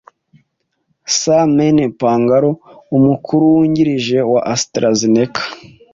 [1.17, 2.51] Sir Mene Pangalo,
[2.97, 5.41] umukuru wungirije wa AstraZeneca,